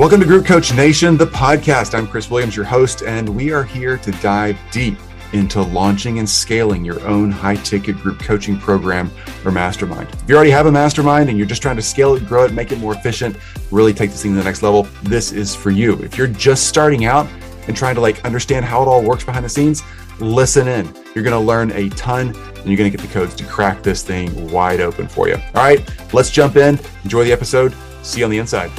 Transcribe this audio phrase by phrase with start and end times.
[0.00, 1.94] Welcome to Group Coach Nation, the podcast.
[1.94, 4.96] I'm Chris Williams, your host, and we are here to dive deep
[5.34, 9.10] into launching and scaling your own high ticket group coaching program
[9.44, 10.08] or mastermind.
[10.08, 12.54] If you already have a mastermind and you're just trying to scale it, grow it,
[12.54, 13.36] make it more efficient,
[13.70, 16.02] really take this thing to the next level, this is for you.
[16.02, 17.28] If you're just starting out
[17.68, 19.82] and trying to like understand how it all works behind the scenes,
[20.18, 20.86] listen in.
[21.14, 23.82] You're going to learn a ton and you're going to get the codes to crack
[23.82, 25.34] this thing wide open for you.
[25.34, 26.80] All right, let's jump in.
[27.04, 27.74] Enjoy the episode.
[28.02, 28.70] See you on the inside.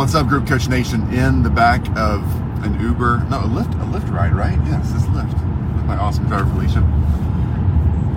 [0.00, 1.12] What's up, Group Coach Nation?
[1.12, 2.22] In the back of
[2.64, 4.58] an Uber, no, a Lyft, a Lyft ride, right?
[4.64, 5.34] Yes, it's Lyft
[5.74, 6.80] with my awesome driver Felicia.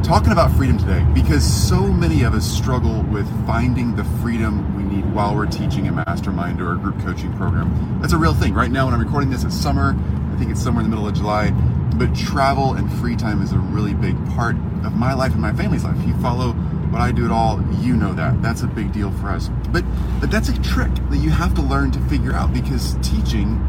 [0.02, 4.84] Talking about freedom today because so many of us struggle with finding the freedom we
[4.84, 8.00] need while we're teaching a mastermind or a group coaching program.
[8.00, 8.54] That's a real thing.
[8.54, 9.94] Right now, when I'm recording this, it's summer.
[10.34, 11.52] I think it's somewhere in the middle of July.
[11.98, 15.52] But travel and free time is a really big part of my life and my
[15.52, 15.97] family's life.
[16.08, 16.53] You follow
[16.94, 18.41] what I do at all, you know that.
[18.44, 19.49] That's a big deal for us.
[19.72, 19.83] But,
[20.22, 23.59] but that's a trick that you have to learn to figure out because teaching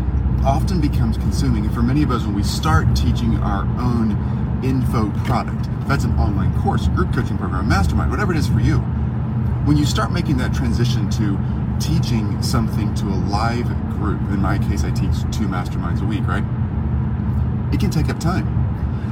[0.44, 1.64] often becomes consuming.
[1.64, 6.12] And for many of us, when we start teaching our own info product, that's an
[6.18, 8.78] online course, group coaching program, mastermind, whatever it is for you,
[9.64, 11.38] when you start making that transition to
[11.80, 16.26] teaching something to a live group, in my case, I teach two masterminds a week,
[16.26, 16.44] right?
[17.72, 18.46] It can take up time.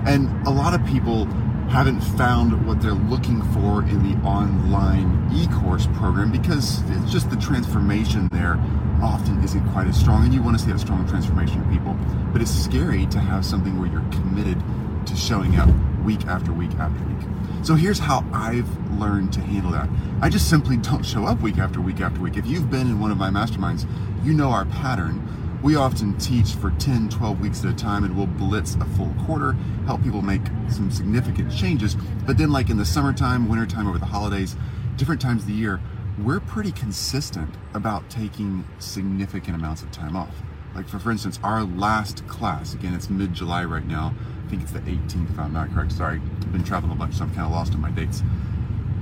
[0.06, 1.26] And a lot of people
[1.72, 7.36] haven't found what they're looking for in the online e-course program because it's just the
[7.36, 8.62] transformation there
[9.02, 11.96] often isn't quite as strong and you want to see that strong transformation in people.
[12.30, 14.62] But it's scary to have something where you're committed
[15.06, 15.70] to showing up
[16.04, 17.26] week after week after week.
[17.64, 19.88] So here's how i've learned to handle that.
[20.20, 22.36] I just simply don't show up week after week after week.
[22.36, 23.86] If you've been in one of my masterminds
[24.22, 25.26] you know our pattern
[25.62, 29.14] we often teach for 10, 12 weeks at a time and we'll blitz a full
[29.24, 29.52] quarter,
[29.86, 31.96] help people make some significant changes.
[32.26, 34.56] But then, like in the summertime, wintertime, over the holidays,
[34.96, 35.80] different times of the year,
[36.18, 40.34] we're pretty consistent about taking significant amounts of time off.
[40.74, 44.14] Like, for, for instance, our last class, again, it's mid July right now.
[44.44, 45.92] I think it's the 18th, if I'm not correct.
[45.92, 48.22] Sorry, I've been traveling a bunch, so I'm kind of lost on my dates.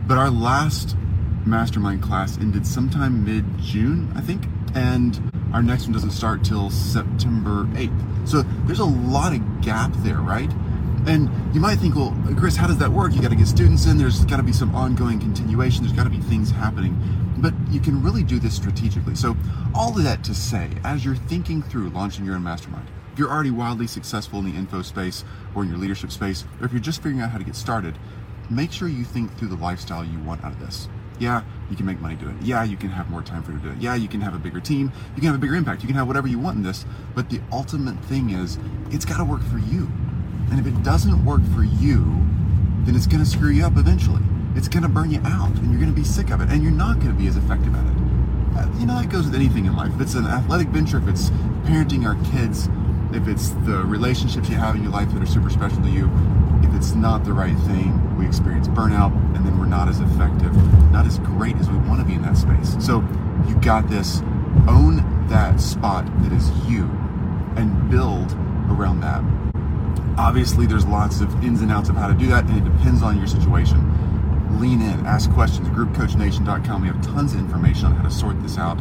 [0.06, 0.96] But our last
[1.46, 4.44] mastermind class ended sometime mid June, I think.
[4.74, 8.28] And our next one doesn't start till September 8th.
[8.28, 10.50] So there's a lot of gap there, right?
[11.06, 13.14] And you might think, well, Chris, how does that work?
[13.14, 16.04] You got to get students in, there's got to be some ongoing continuation, there's got
[16.04, 16.96] to be things happening.
[17.38, 19.14] But you can really do this strategically.
[19.14, 19.34] So,
[19.74, 23.30] all of that to say, as you're thinking through launching your own mastermind, if you're
[23.30, 26.80] already wildly successful in the info space or in your leadership space, or if you're
[26.80, 27.98] just figuring out how to get started,
[28.50, 30.86] make sure you think through the lifestyle you want out of this.
[31.20, 32.42] Yeah, you can make money doing it.
[32.42, 33.76] Yeah, you can have more time for it to do it.
[33.76, 34.90] Yeah, you can have a bigger team.
[35.14, 35.82] You can have a bigger impact.
[35.82, 36.86] You can have whatever you want in this.
[37.14, 38.58] But the ultimate thing is,
[38.90, 39.88] it's got to work for you.
[40.50, 42.02] And if it doesn't work for you,
[42.84, 44.22] then it's going to screw you up eventually.
[44.56, 46.62] It's going to burn you out, and you're going to be sick of it, and
[46.62, 48.00] you're not going to be as effective at it.
[48.56, 49.92] Uh, you know, that goes with anything in life.
[49.94, 51.30] If it's an athletic venture, if it's
[51.68, 52.68] parenting our kids,
[53.14, 56.10] if it's the relationships you have in your life that are super special to you,
[56.70, 60.54] if it's not the right thing, we experience burnout and then we're not as effective,
[60.92, 62.76] not as great as we want to be in that space.
[62.84, 63.00] So
[63.48, 64.22] you got this.
[64.68, 66.84] Own that spot that is you
[67.56, 68.32] and build
[68.68, 69.22] around that.
[70.18, 73.02] Obviously, there's lots of ins and outs of how to do that, and it depends
[73.02, 74.60] on your situation.
[74.60, 75.68] Lean in, ask questions.
[75.68, 76.82] GroupCoachNation.com.
[76.82, 78.78] We have tons of information on how to sort this out,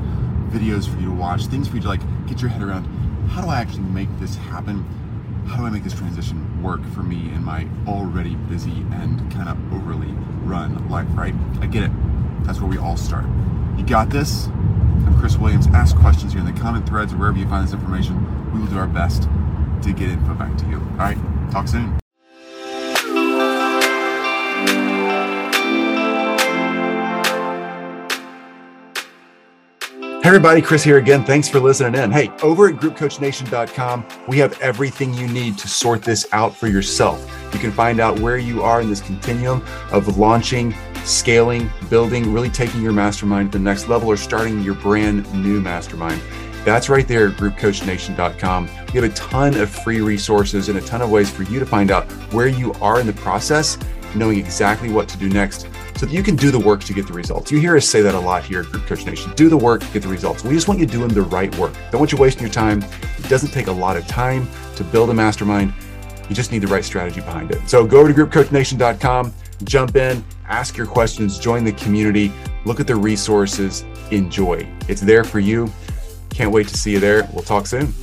[0.49, 2.85] videos for you to watch, things for you to like get your head around.
[3.29, 4.85] How do I actually make this happen?
[5.49, 9.49] How do I make this transition work for me in my already busy and kind
[9.49, 11.33] of overly run life, right?
[11.59, 11.91] I get it.
[12.43, 13.25] That's where we all start.
[13.77, 14.47] You got this?
[14.47, 15.67] I'm Chris Williams.
[15.67, 18.53] Ask questions here in the comment threads or wherever you find this information.
[18.53, 20.77] We will do our best to get info back to you.
[20.77, 21.17] All right,
[21.51, 21.98] talk soon.
[30.21, 31.23] Hey everybody, Chris here again.
[31.23, 32.11] Thanks for listening in.
[32.11, 37.25] Hey, over at groupcoachnation.com, we have everything you need to sort this out for yourself.
[37.53, 39.63] You can find out where you are in this continuum
[39.93, 40.75] of launching,
[41.05, 45.61] scaling, building, really taking your mastermind to the next level or starting your brand new
[45.61, 46.21] mastermind.
[46.65, 48.69] That's right there at groupcoachnation.com.
[48.87, 51.65] We have a ton of free resources and a ton of ways for you to
[51.65, 53.77] find out where you are in the process,
[54.15, 55.65] knowing exactly what to do next
[55.99, 57.51] so that you can do the work to get the results.
[57.51, 59.33] You hear us say that a lot here at Group Coach Nation.
[59.35, 60.45] Do the work, get the results.
[60.45, 61.73] We just want you doing the right work.
[61.91, 62.81] Don't want you wasting your time.
[63.17, 64.47] It doesn't take a lot of time
[64.77, 65.73] to build a mastermind.
[66.29, 67.67] You just need the right strategy behind it.
[67.67, 69.33] So go over to groupcoachnation.com,
[69.65, 72.31] jump in, ask your questions, join the community,
[72.63, 74.65] look at the resources, enjoy.
[74.87, 75.69] It's there for you.
[76.29, 77.27] Can't wait to see you there.
[77.33, 77.93] We'll talk soon.